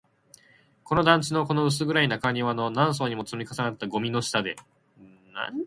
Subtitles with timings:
[0.83, 4.55] この団地の、この薄暗い中庭の、何層にも積み重なったゴミの下で